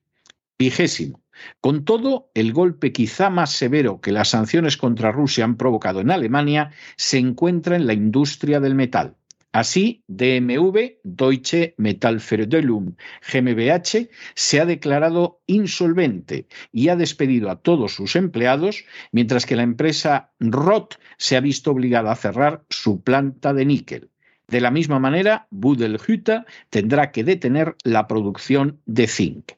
Vigésimo. 0.58 1.22
Con 1.60 1.84
todo, 1.84 2.30
el 2.34 2.52
golpe 2.52 2.92
quizá 2.92 3.30
más 3.30 3.52
severo 3.52 4.00
que 4.00 4.12
las 4.12 4.28
sanciones 4.28 4.76
contra 4.76 5.12
Rusia 5.12 5.44
han 5.44 5.56
provocado 5.56 6.00
en 6.00 6.10
Alemania 6.10 6.72
se 6.96 7.18
encuentra 7.18 7.76
en 7.76 7.86
la 7.86 7.92
industria 7.92 8.60
del 8.60 8.74
metal. 8.74 9.14
Así, 9.52 10.04
DMV, 10.08 11.00
Deutsche 11.04 11.74
Metallverdelung 11.78 12.96
GmbH, 13.32 14.08
se 14.34 14.60
ha 14.60 14.66
declarado 14.66 15.40
insolvente 15.46 16.46
y 16.70 16.88
ha 16.88 16.96
despedido 16.96 17.50
a 17.50 17.56
todos 17.56 17.94
sus 17.94 18.14
empleados, 18.14 18.84
mientras 19.10 19.46
que 19.46 19.56
la 19.56 19.62
empresa 19.62 20.32
Roth 20.38 20.96
se 21.16 21.36
ha 21.36 21.40
visto 21.40 21.70
obligada 21.70 22.12
a 22.12 22.16
cerrar 22.16 22.64
su 22.68 23.02
planta 23.02 23.54
de 23.54 23.64
níquel. 23.64 24.10
De 24.48 24.60
la 24.60 24.70
misma 24.70 24.98
manera, 24.98 25.46
Budelhütte 25.50 26.44
tendrá 26.70 27.10
que 27.10 27.24
detener 27.24 27.76
la 27.84 28.06
producción 28.06 28.80
de 28.86 29.06
zinc. 29.06 29.52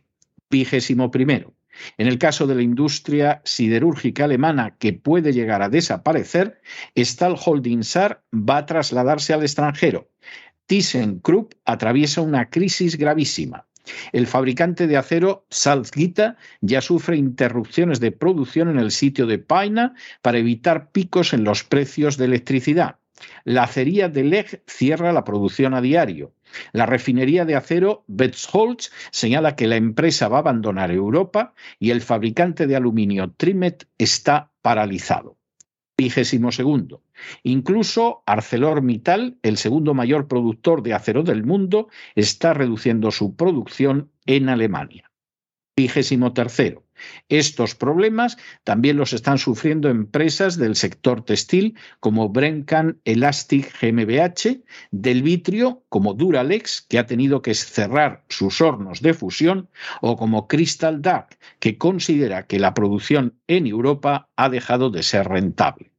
Vigésimo 0.50 1.10
primero. 1.10 1.54
En 1.98 2.06
el 2.06 2.18
caso 2.18 2.46
de 2.46 2.54
la 2.54 2.62
industria 2.62 3.42
siderúrgica 3.44 4.24
alemana 4.24 4.76
que 4.78 4.92
puede 4.92 5.32
llegar 5.32 5.62
a 5.62 5.68
desaparecer, 5.68 6.60
Stahl 6.96 7.36
Holding 7.44 7.82
SAR 7.82 8.22
va 8.32 8.58
a 8.58 8.66
trasladarse 8.66 9.32
al 9.32 9.42
extranjero. 9.42 10.08
ThyssenKrupp 10.66 11.54
atraviesa 11.64 12.20
una 12.20 12.48
crisis 12.48 12.96
gravísima. 12.96 13.66
El 14.12 14.26
fabricante 14.26 14.86
de 14.86 14.96
acero 14.96 15.46
Salzgitter 15.50 16.36
ya 16.60 16.80
sufre 16.80 17.16
interrupciones 17.16 17.98
de 17.98 18.12
producción 18.12 18.68
en 18.68 18.78
el 18.78 18.92
sitio 18.92 19.26
de 19.26 19.38
Paina 19.38 19.94
para 20.22 20.38
evitar 20.38 20.92
picos 20.92 21.32
en 21.32 21.42
los 21.42 21.64
precios 21.64 22.16
de 22.16 22.26
electricidad. 22.26 22.99
La 23.44 23.64
acería 23.64 24.08
de 24.08 24.24
Leg 24.24 24.62
cierra 24.66 25.12
la 25.12 25.24
producción 25.24 25.74
a 25.74 25.80
diario. 25.80 26.32
La 26.72 26.86
refinería 26.86 27.44
de 27.44 27.54
acero 27.54 28.04
Betz-Holz 28.08 28.90
señala 29.10 29.56
que 29.56 29.66
la 29.66 29.76
empresa 29.76 30.28
va 30.28 30.38
a 30.38 30.40
abandonar 30.40 30.90
Europa 30.90 31.54
y 31.78 31.90
el 31.90 32.00
fabricante 32.00 32.66
de 32.66 32.76
aluminio 32.76 33.32
Trimet 33.36 33.88
está 33.98 34.50
paralizado. 34.62 35.36
Vigésimo 35.96 36.50
segundo. 36.50 37.02
Incluso 37.42 38.22
ArcelorMittal, 38.24 39.38
el 39.42 39.58
segundo 39.58 39.92
mayor 39.92 40.28
productor 40.28 40.82
de 40.82 40.94
acero 40.94 41.22
del 41.22 41.44
mundo, 41.44 41.88
está 42.14 42.54
reduciendo 42.54 43.10
su 43.10 43.36
producción 43.36 44.10
en 44.24 44.48
Alemania. 44.48 45.10
Vigésimo 45.76 46.32
tercero. 46.32 46.84
Estos 47.28 47.74
problemas 47.74 48.36
también 48.64 48.96
los 48.96 49.12
están 49.12 49.38
sufriendo 49.38 49.88
empresas 49.88 50.56
del 50.56 50.76
sector 50.76 51.24
textil 51.24 51.76
como 52.00 52.28
Brencan 52.28 53.00
Elastic 53.04 53.72
GmbH, 53.80 54.62
del 54.90 55.22
vitrio 55.22 55.84
como 55.88 56.14
Duralex, 56.14 56.82
que 56.88 56.98
ha 56.98 57.06
tenido 57.06 57.42
que 57.42 57.54
cerrar 57.54 58.24
sus 58.28 58.60
hornos 58.60 59.00
de 59.00 59.14
fusión, 59.14 59.68
o 60.00 60.16
como 60.16 60.48
Crystal 60.48 61.02
Dark, 61.02 61.38
que 61.58 61.78
considera 61.78 62.46
que 62.46 62.58
la 62.58 62.74
producción 62.74 63.38
en 63.46 63.66
Europa 63.66 64.28
ha 64.36 64.48
dejado 64.48 64.90
de 64.90 65.02
ser 65.02 65.28
rentable. 65.28 65.92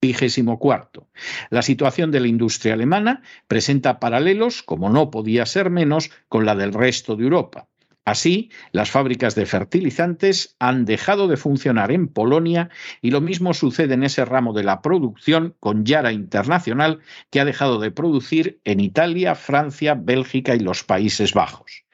Vigésimo 0.00 0.58
cuarto. 0.58 1.08
La 1.48 1.62
situación 1.62 2.10
de 2.10 2.20
la 2.20 2.28
industria 2.28 2.74
alemana 2.74 3.22
presenta 3.48 4.00
paralelos, 4.00 4.62
como 4.62 4.90
no 4.90 5.10
podía 5.10 5.46
ser 5.46 5.70
menos, 5.70 6.10
con 6.28 6.44
la 6.44 6.54
del 6.54 6.74
resto 6.74 7.16
de 7.16 7.24
Europa. 7.24 7.68
Así, 8.04 8.50
las 8.72 8.90
fábricas 8.90 9.34
de 9.34 9.46
fertilizantes 9.46 10.56
han 10.58 10.84
dejado 10.84 11.26
de 11.26 11.38
funcionar 11.38 11.90
en 11.90 12.08
Polonia 12.08 12.68
y 13.00 13.10
lo 13.10 13.22
mismo 13.22 13.54
sucede 13.54 13.94
en 13.94 14.02
ese 14.02 14.26
ramo 14.26 14.52
de 14.52 14.62
la 14.62 14.82
producción 14.82 15.54
con 15.58 15.86
Yara 15.86 16.12
Internacional, 16.12 17.00
que 17.30 17.40
ha 17.40 17.46
dejado 17.46 17.80
de 17.80 17.90
producir 17.90 18.60
en 18.64 18.80
Italia, 18.80 19.34
Francia, 19.34 19.94
Bélgica 19.94 20.54
y 20.54 20.58
los 20.58 20.84
Países 20.84 21.32
Bajos. 21.32 21.84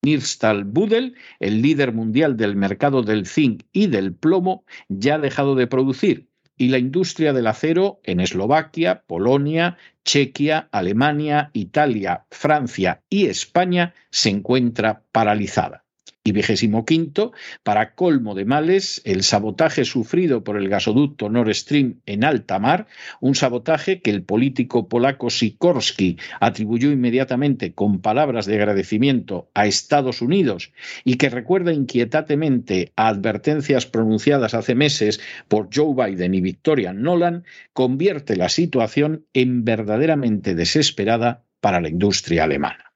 Nirstal 0.00 0.64
Budel, 0.64 1.16
el 1.38 1.60
líder 1.60 1.92
mundial 1.92 2.36
del 2.36 2.56
mercado 2.56 3.02
del 3.02 3.26
zinc 3.26 3.64
y 3.72 3.88
del 3.88 4.14
plomo, 4.14 4.64
ya 4.88 5.16
ha 5.16 5.18
dejado 5.18 5.54
de 5.54 5.66
producir 5.66 6.27
y 6.58 6.68
la 6.68 6.78
industria 6.78 7.32
del 7.32 7.46
acero 7.46 8.00
en 8.02 8.20
Eslovaquia, 8.20 9.04
Polonia, 9.06 9.78
Chequia, 10.04 10.68
Alemania, 10.72 11.50
Italia, 11.54 12.26
Francia 12.30 13.02
y 13.08 13.26
España 13.26 13.94
se 14.10 14.30
encuentra 14.30 15.04
paralizada. 15.12 15.84
Y 16.28 16.32
vigésimo 16.32 16.84
quinto, 16.84 17.32
para 17.62 17.94
colmo 17.94 18.34
de 18.34 18.44
males, 18.44 19.00
el 19.06 19.22
sabotaje 19.22 19.86
sufrido 19.86 20.44
por 20.44 20.58
el 20.58 20.68
gasoducto 20.68 21.30
Nord 21.30 21.54
Stream 21.54 22.02
en 22.04 22.22
alta 22.22 22.58
mar, 22.58 22.86
un 23.22 23.34
sabotaje 23.34 24.02
que 24.02 24.10
el 24.10 24.24
político 24.24 24.90
polaco 24.90 25.30
Sikorski 25.30 26.18
atribuyó 26.38 26.90
inmediatamente 26.90 27.72
con 27.72 28.02
palabras 28.02 28.44
de 28.44 28.56
agradecimiento 28.56 29.48
a 29.54 29.64
Estados 29.64 30.20
Unidos 30.20 30.70
y 31.02 31.14
que 31.14 31.30
recuerda 31.30 31.72
inquietantemente 31.72 32.92
a 32.94 33.08
advertencias 33.08 33.86
pronunciadas 33.86 34.52
hace 34.52 34.74
meses 34.74 35.20
por 35.48 35.70
Joe 35.74 35.94
Biden 35.94 36.34
y 36.34 36.42
Victoria 36.42 36.92
Nolan, 36.92 37.44
convierte 37.72 38.36
la 38.36 38.50
situación 38.50 39.24
en 39.32 39.64
verdaderamente 39.64 40.54
desesperada 40.54 41.46
para 41.62 41.80
la 41.80 41.88
industria 41.88 42.44
alemana. 42.44 42.87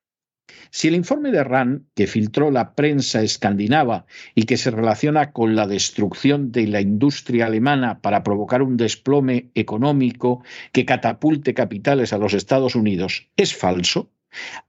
Si 0.75 0.89
el 0.89 0.95
informe 0.95 1.33
de 1.33 1.45
RAND, 1.45 1.83
que 1.95 2.07
filtró 2.07 2.51
la 2.51 2.75
prensa 2.75 3.21
escandinava 3.21 4.07
y 4.35 4.45
que 4.45 4.57
se 4.57 4.71
relaciona 4.71 5.31
con 5.31 5.55
la 5.55 5.67
destrucción 5.67 6.51
de 6.51 6.67
la 6.67 6.81
industria 6.81 7.45
alemana 7.45 8.01
para 8.01 8.23
provocar 8.25 8.63
un 8.63 8.79
desplome 8.79 9.51
económico 9.55 10.43
que 10.73 10.87
catapulte 10.87 11.53
capitales 11.53 12.15
a 12.15 12.19
los 12.19 12.33
Estados 12.33 12.75
Unidos, 12.75 13.29
es 13.37 13.55
falso, 13.55 14.11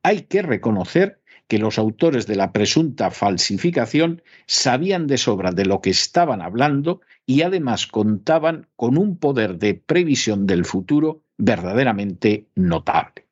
hay 0.03 0.24
que 0.24 0.41
reconocer 0.41 1.22
que 1.48 1.57
los 1.57 1.79
autores 1.79 2.27
de 2.27 2.36
la 2.36 2.51
presunta 2.51 3.10
falsificación 3.10 4.24
sabían 4.45 5.07
de 5.07 5.17
sobra 5.17 5.51
de 5.51 5.65
lo 5.65 5.79
que 5.79 5.91
estaban 5.91 6.41
hablando 6.41 7.00
y 7.25 7.43
además 7.43 7.88
contaban 7.88 8.67
con 8.75 8.98
un 8.98 9.17
poder 9.17 9.57
de 9.57 9.75
previsión 9.75 10.48
del 10.48 10.65
futuro 10.65 11.24
verdaderamente 11.38 12.50
notable. 12.55 13.23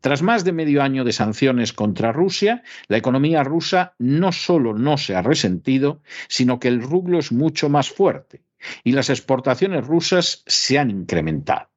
Tras 0.00 0.22
más 0.22 0.44
de 0.44 0.52
medio 0.52 0.82
año 0.82 1.04
de 1.04 1.12
sanciones 1.12 1.72
contra 1.72 2.12
Rusia, 2.12 2.62
la 2.88 2.96
economía 2.96 3.42
rusa 3.42 3.94
no 3.98 4.32
solo 4.32 4.74
no 4.74 4.98
se 4.98 5.14
ha 5.16 5.22
resentido, 5.22 6.02
sino 6.28 6.58
que 6.58 6.68
el 6.68 6.82
rublo 6.82 7.18
es 7.18 7.32
mucho 7.32 7.68
más 7.68 7.90
fuerte 7.90 8.42
y 8.84 8.92
las 8.92 9.10
exportaciones 9.10 9.86
rusas 9.86 10.42
se 10.46 10.78
han 10.78 10.90
incrementado. 10.90 11.70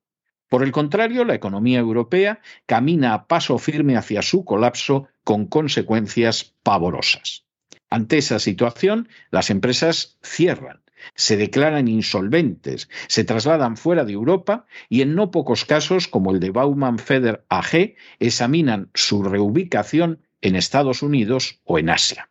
Por 0.50 0.64
el 0.64 0.72
contrario, 0.72 1.26
la 1.26 1.34
economía 1.34 1.80
europea 1.80 2.40
camina 2.66 3.14
a 3.14 3.26
paso 3.26 3.58
firme 3.58 3.98
hacia 3.98 4.22
su 4.22 4.46
colapso 4.46 5.08
con 5.24 5.48
consecuencias 5.48 6.54
pavorosas. 6.62 7.46
Ante 7.90 8.18
esa 8.18 8.40
situación, 8.40 9.10
las 9.32 9.50
empresas 9.50 10.20
cierran 10.22 10.83
se 11.16 11.38
declaran 11.38 11.88
insolventes, 11.88 12.90
se 13.08 13.24
trasladan 13.24 13.78
fuera 13.78 14.06
de 14.06 14.14
Europa 14.14 14.66
y 14.90 15.02
en 15.02 15.16
no 15.16 15.32
pocos 15.32 15.66
casos, 15.66 16.08
como 16.08 16.32
el 16.32 16.40
de 16.40 16.52
Baumann 16.52 17.00
Feder 17.00 17.46
AG, 17.50 17.96
examinan 18.20 18.90
su 18.94 19.24
reubicación 19.24 20.20
en 20.42 20.56
Estados 20.56 21.02
Unidos 21.02 21.62
o 21.64 21.80
en 21.80 21.90
Asia. 21.90 22.30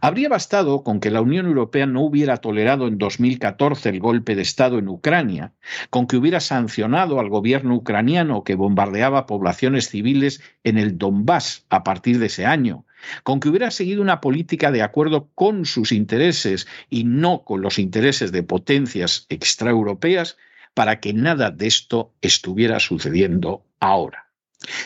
Habría 0.00 0.28
bastado 0.28 0.82
con 0.82 0.98
que 0.98 1.10
la 1.10 1.20
Unión 1.20 1.46
Europea 1.46 1.86
no 1.86 2.02
hubiera 2.02 2.38
tolerado 2.38 2.88
en 2.88 2.98
2014 2.98 3.88
el 3.88 4.00
golpe 4.00 4.34
de 4.34 4.42
Estado 4.42 4.78
en 4.78 4.88
Ucrania, 4.88 5.52
con 5.90 6.06
que 6.06 6.16
hubiera 6.16 6.40
sancionado 6.40 7.20
al 7.20 7.28
gobierno 7.28 7.76
ucraniano 7.76 8.42
que 8.42 8.56
bombardeaba 8.56 9.26
poblaciones 9.26 9.88
civiles 9.88 10.42
en 10.64 10.76
el 10.76 10.98
Donbass 10.98 11.66
a 11.70 11.84
partir 11.84 12.18
de 12.18 12.26
ese 12.26 12.46
año, 12.46 12.84
con 13.22 13.38
que 13.38 13.48
hubiera 13.48 13.70
seguido 13.70 14.02
una 14.02 14.20
política 14.20 14.72
de 14.72 14.82
acuerdo 14.82 15.30
con 15.34 15.64
sus 15.64 15.92
intereses 15.92 16.66
y 16.88 17.04
no 17.04 17.44
con 17.44 17.60
los 17.60 17.78
intereses 17.78 18.32
de 18.32 18.42
potencias 18.42 19.26
extraeuropeas, 19.28 20.36
para 20.74 21.00
que 21.00 21.12
nada 21.12 21.50
de 21.50 21.66
esto 21.66 22.14
estuviera 22.22 22.80
sucediendo 22.80 23.64
ahora. 23.80 24.30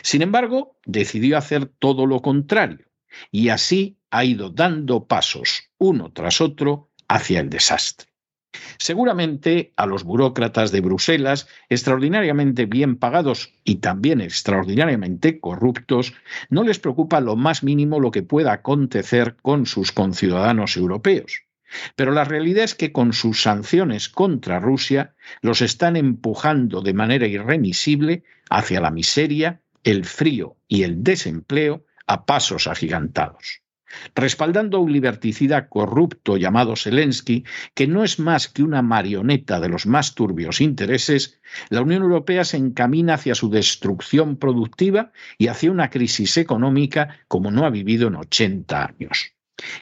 Sin 0.03 0.23
embargo, 0.23 0.79
decidió 0.87 1.37
hacer 1.37 1.67
todo 1.67 2.07
lo 2.07 2.21
contrario, 2.21 2.87
y 3.31 3.49
así 3.49 3.99
ha 4.15 4.25
ido 4.25 4.49
dando 4.49 5.07
pasos 5.07 5.71
uno 5.77 6.13
tras 6.13 6.41
otro 6.41 6.91
hacia 7.09 7.41
el 7.41 7.51
desastre. 7.51 8.09
Seguramente 8.79 9.73
a 9.77 9.87
los 9.87 10.05
burócratas 10.05 10.71
de 10.71 10.81
Bruselas, 10.81 11.49
extraordinariamente 11.69 12.67
bien 12.67 12.97
pagados 12.97 13.53
y 13.65 13.77
también 13.77 14.21
extraordinariamente 14.21 15.41
corruptos, 15.41 16.15
no 16.49 16.63
les 16.63 16.79
preocupa 16.79 17.21
lo 17.21 17.35
más 17.35 17.65
mínimo 17.65 17.99
lo 17.99 18.13
que 18.13 18.23
pueda 18.23 18.53
acontecer 18.53 19.35
con 19.43 19.67
sus 19.67 19.91
conciudadanos 19.91 20.77
europeos. 20.77 21.43
Pero 21.97 22.13
la 22.13 22.23
realidad 22.23 22.63
es 22.63 22.77
que 22.77 22.93
con 22.93 23.13
sus 23.13 23.43
sanciones 23.43 24.09
contra 24.09 24.61
Rusia 24.61 25.17
los 25.43 25.61
están 25.61 25.97
empujando 25.97 26.83
de 26.83 26.95
manera 26.95 27.27
irremisible 27.27 28.23
hacia 28.49 28.81
la 28.81 28.93
miseria, 28.93 29.61
el 29.83 30.05
frío 30.05 30.57
y 30.69 30.85
el 30.85 31.03
desempleo 31.03 31.85
a 32.07 32.27
pasos 32.27 32.69
agigantados 32.69 33.64
respaldando 34.15 34.77
a 34.77 34.81
un 34.81 34.93
liberticida 34.93 35.69
corrupto 35.69 36.37
llamado 36.37 36.77
Zelensky, 36.77 37.45
que 37.75 37.87
no 37.87 38.05
es 38.05 38.19
más 38.19 38.49
que 38.49 38.63
una 38.63 38.83
marioneta 38.83 39.61
de 39.61 39.69
los 39.69 39.87
más 39.87 40.15
turbios 40.15 40.61
intereses, 40.61 41.41
la 41.69 41.83
Unión 41.83 42.03
Europea 42.03 42.45
se 42.45 42.57
encamina 42.57 43.15
hacia 43.15 43.35
su 43.35 43.51
destrucción 43.51 44.37
productiva 44.37 45.13
y 45.39 45.49
hacia 45.49 45.71
una 45.71 45.91
crisis 45.91 46.37
económica 46.37 47.21
como 47.29 47.51
no 47.51 47.65
ha 47.65 47.71
vivido 47.71 48.09
en 48.09 48.17
80 48.17 48.85
años. 48.85 49.33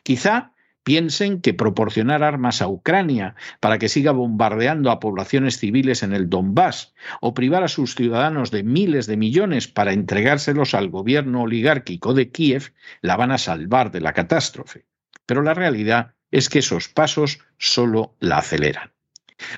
Quizá 0.02 0.52
piensen 0.84 1.40
que 1.40 1.54
proporcionar 1.54 2.22
armas 2.22 2.62
a 2.62 2.68
Ucrania 2.68 3.34
para 3.60 3.78
que 3.78 3.88
siga 3.88 4.12
bombardeando 4.12 4.90
a 4.90 5.00
poblaciones 5.00 5.58
civiles 5.58 6.02
en 6.02 6.12
el 6.12 6.28
Donbass 6.28 6.94
o 7.20 7.34
privar 7.34 7.62
a 7.62 7.68
sus 7.68 7.94
ciudadanos 7.94 8.50
de 8.50 8.62
miles 8.62 9.06
de 9.06 9.16
millones 9.16 9.68
para 9.68 9.92
entregárselos 9.92 10.74
al 10.74 10.88
gobierno 10.88 11.42
oligárquico 11.42 12.14
de 12.14 12.30
Kiev 12.30 12.72
la 13.00 13.16
van 13.16 13.30
a 13.30 13.38
salvar 13.38 13.90
de 13.90 14.00
la 14.00 14.12
catástrofe. 14.12 14.86
Pero 15.26 15.42
la 15.42 15.54
realidad 15.54 16.14
es 16.30 16.48
que 16.48 16.60
esos 16.60 16.88
pasos 16.88 17.40
solo 17.58 18.16
la 18.18 18.38
aceleran. 18.38 18.92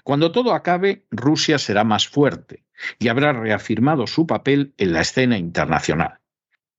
Cuando 0.03 0.33
todo 0.33 0.55
acabe, 0.55 1.07
Rusia 1.11 1.59
será 1.59 1.85
más 1.85 2.09
fuerte 2.09 2.65
y 2.99 3.09
habrá 3.09 3.33
reafirmado 3.33 4.07
su 4.07 4.27
papel 4.27 4.75
en 4.79 4.93
la 4.93 5.01
escena 5.01 5.39
internacional. 5.39 6.21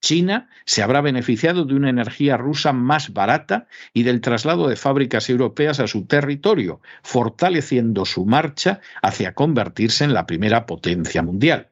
China 0.05 0.49
se 0.65 0.83
habrá 0.83 1.01
beneficiado 1.01 1.65
de 1.65 1.73
una 1.73 1.89
energía 1.89 2.37
rusa 2.37 2.73
más 2.73 3.11
barata 3.11 3.67
y 3.91 4.03
del 4.03 4.21
traslado 4.21 4.67
de 4.67 4.75
fábricas 4.75 5.31
europeas 5.31 5.79
a 5.79 5.87
su 5.87 6.05
territorio, 6.05 6.79
fortaleciendo 7.01 8.05
su 8.05 8.23
marcha 8.23 8.81
hacia 9.01 9.33
convertirse 9.33 10.03
en 10.03 10.13
la 10.13 10.27
primera 10.27 10.67
potencia 10.67 11.23
mundial 11.23 11.71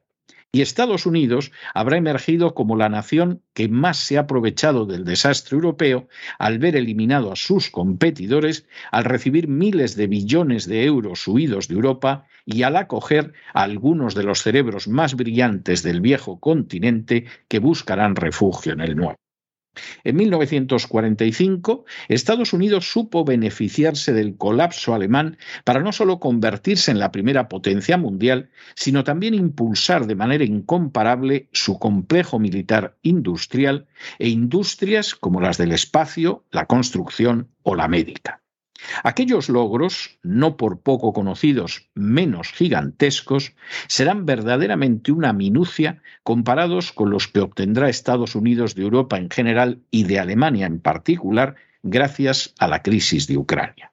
y 0.55 0.61
Estados 0.61 1.07
Unidos 1.07 1.51
habrá 1.73 1.97
emergido 1.97 2.53
como 2.53 2.75
la 2.75 2.87
nación 2.87 3.41
que 3.55 3.67
más 3.67 3.97
se 3.97 4.17
ha 4.17 4.21
aprovechado 4.21 4.85
del 4.85 5.03
desastre 5.03 5.55
europeo 5.55 6.07
al 6.37 6.59
ver 6.59 6.75
eliminado 6.75 7.31
a 7.31 7.35
sus 7.35 7.71
competidores, 7.71 8.67
al 8.91 9.03
recibir 9.03 9.47
miles 9.47 9.95
de 9.95 10.05
billones 10.05 10.67
de 10.67 10.85
euros 10.85 11.27
huidos 11.27 11.67
de 11.67 11.73
Europa 11.73 12.27
y 12.45 12.61
al 12.61 12.75
acoger 12.75 13.33
a 13.55 13.63
algunos 13.63 14.13
de 14.13 14.23
los 14.23 14.43
cerebros 14.43 14.87
más 14.87 15.15
brillantes 15.15 15.81
del 15.81 16.01
viejo 16.01 16.39
continente 16.39 17.25
que 17.47 17.57
buscarán 17.57 18.15
refugio 18.15 18.73
en 18.73 18.81
el 18.81 18.95
nuevo. 18.95 19.22
En 20.03 20.15
1945, 20.15 21.85
Estados 22.07 22.53
Unidos 22.53 22.91
supo 22.91 23.25
beneficiarse 23.25 24.13
del 24.13 24.37
colapso 24.37 24.93
alemán 24.93 25.37
para 25.63 25.79
no 25.81 25.91
solo 25.91 26.19
convertirse 26.19 26.91
en 26.91 26.99
la 26.99 27.11
primera 27.11 27.47
potencia 27.49 27.97
mundial, 27.97 28.49
sino 28.75 29.03
también 29.03 29.33
impulsar 29.33 30.05
de 30.05 30.15
manera 30.15 30.43
incomparable 30.43 31.49
su 31.51 31.79
complejo 31.79 32.39
militar 32.39 32.97
industrial 33.01 33.87
e 34.19 34.29
industrias 34.29 35.15
como 35.15 35.41
las 35.41 35.57
del 35.57 35.71
espacio, 35.71 36.45
la 36.51 36.65
construcción 36.65 37.49
o 37.63 37.75
la 37.75 37.87
médica. 37.87 38.42
Aquellos 39.03 39.49
logros, 39.49 40.19
no 40.23 40.57
por 40.57 40.81
poco 40.81 41.13
conocidos, 41.13 41.89
menos 41.93 42.49
gigantescos, 42.49 43.55
serán 43.87 44.25
verdaderamente 44.25 45.11
una 45.11 45.33
minucia 45.33 46.01
comparados 46.23 46.91
con 46.91 47.09
los 47.09 47.27
que 47.27 47.39
obtendrá 47.39 47.89
Estados 47.89 48.35
Unidos 48.35 48.75
de 48.75 48.83
Europa 48.83 49.17
en 49.17 49.29
general 49.29 49.81
y 49.91 50.03
de 50.03 50.19
Alemania 50.19 50.65
en 50.65 50.79
particular 50.79 51.55
gracias 51.83 52.53
a 52.59 52.67
la 52.67 52.81
crisis 52.81 53.27
de 53.27 53.37
Ucrania. 53.37 53.91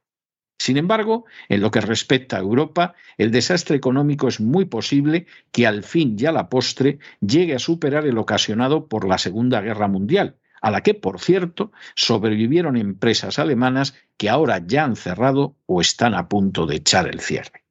Sin 0.61 0.77
embargo, 0.77 1.25
en 1.49 1.63
lo 1.63 1.71
que 1.71 1.81
respecta 1.81 2.37
a 2.37 2.41
Europa, 2.41 2.95
el 3.17 3.31
desastre 3.31 3.77
económico 3.77 4.29
es 4.29 4.41
muy 4.41 4.67
posible 4.67 5.27
que 5.53 5.67
al 5.67 5.83
fin 5.83 6.17
y 6.19 6.27
a 6.27 6.33
la 6.33 6.51
postre 6.51 6.99
llegue 7.21 7.55
a 7.55 7.59
superar 7.59 8.07
el 8.07 8.19
ocasionado 8.19 8.87
por 8.87 9.09
la 9.09 9.17
Segunda 9.17 9.63
Guerra 9.63 9.89
Mundial, 9.89 10.37
a 10.61 10.71
la 10.71 10.83
que, 10.83 10.95
por 10.95 11.21
cierto, 11.21 11.73
sobrevivieron 11.95 12.77
empresas 12.77 13.39
alemanas 13.39 13.95
que 14.17 14.29
ahora 14.29 14.63
ya 14.67 14.85
han 14.85 14.97
cerrado 14.97 15.57
o 15.67 15.81
están 15.81 16.15
a 16.15 16.29
punto 16.29 16.67
de 16.67 16.77
echar 16.77 17.09
el 17.09 17.21
cierre. 17.21 17.65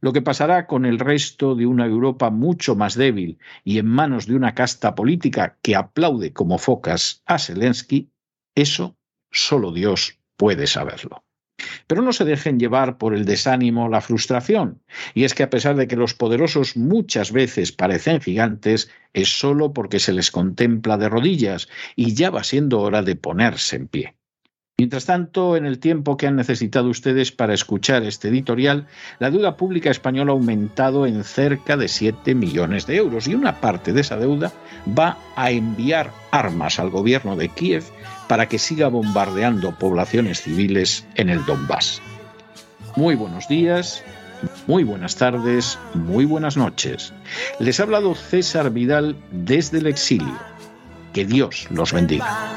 Lo 0.00 0.12
que 0.12 0.22
pasará 0.22 0.66
con 0.66 0.86
el 0.86 0.98
resto 0.98 1.54
de 1.54 1.66
una 1.66 1.86
Europa 1.86 2.30
mucho 2.30 2.74
más 2.74 2.94
débil 2.94 3.38
y 3.64 3.78
en 3.78 3.86
manos 3.86 4.26
de 4.26 4.34
una 4.34 4.54
casta 4.54 4.94
política 4.94 5.58
que 5.62 5.76
aplaude 5.76 6.32
como 6.32 6.58
focas 6.58 7.22
a 7.26 7.38
Zelensky, 7.38 8.10
eso 8.54 8.96
solo 9.30 9.72
Dios 9.72 10.18
puede 10.36 10.66
saberlo. 10.66 11.24
Pero 11.86 12.02
no 12.02 12.12
se 12.12 12.24
dejen 12.24 12.58
llevar 12.58 12.98
por 12.98 13.14
el 13.14 13.24
desánimo 13.24 13.88
la 13.88 14.00
frustración. 14.00 14.80
Y 15.14 15.24
es 15.24 15.34
que 15.34 15.42
a 15.42 15.50
pesar 15.50 15.76
de 15.76 15.88
que 15.88 15.96
los 15.96 16.14
poderosos 16.14 16.76
muchas 16.76 17.32
veces 17.32 17.72
parecen 17.72 18.20
gigantes, 18.20 18.90
es 19.12 19.38
solo 19.38 19.72
porque 19.72 19.98
se 19.98 20.12
les 20.12 20.30
contempla 20.30 20.96
de 20.98 21.08
rodillas 21.08 21.68
y 21.96 22.14
ya 22.14 22.30
va 22.30 22.44
siendo 22.44 22.80
hora 22.80 23.02
de 23.02 23.16
ponerse 23.16 23.76
en 23.76 23.88
pie. 23.88 24.14
Mientras 24.80 25.06
tanto, 25.06 25.56
en 25.56 25.66
el 25.66 25.80
tiempo 25.80 26.16
que 26.16 26.28
han 26.28 26.36
necesitado 26.36 26.88
ustedes 26.88 27.32
para 27.32 27.52
escuchar 27.52 28.04
este 28.04 28.28
editorial, 28.28 28.86
la 29.18 29.28
deuda 29.28 29.56
pública 29.56 29.90
española 29.90 30.30
ha 30.30 30.34
aumentado 30.36 31.04
en 31.04 31.24
cerca 31.24 31.76
de 31.76 31.88
7 31.88 32.36
millones 32.36 32.86
de 32.86 32.94
euros 32.94 33.26
y 33.26 33.34
una 33.34 33.60
parte 33.60 33.92
de 33.92 34.02
esa 34.02 34.16
deuda 34.18 34.52
va 34.96 35.18
a 35.34 35.50
enviar 35.50 36.12
armas 36.30 36.78
al 36.78 36.90
gobierno 36.90 37.34
de 37.34 37.48
Kiev 37.48 37.82
para 38.28 38.48
que 38.48 38.58
siga 38.58 38.88
bombardeando 38.88 39.76
poblaciones 39.78 40.42
civiles 40.42 41.06
en 41.16 41.30
el 41.30 41.44
Donbass. 41.44 42.00
Muy 42.96 43.14
buenos 43.14 43.48
días, 43.48 44.02
muy 44.66 44.84
buenas 44.84 45.16
tardes, 45.16 45.78
muy 45.94 46.24
buenas 46.24 46.56
noches. 46.56 47.12
Les 47.58 47.80
ha 47.80 47.84
hablado 47.84 48.14
César 48.14 48.70
Vidal 48.70 49.16
desde 49.30 49.78
el 49.78 49.86
exilio. 49.86 50.38
Que 51.12 51.24
Dios 51.24 51.66
los 51.70 51.92
bendiga. 51.92 52.56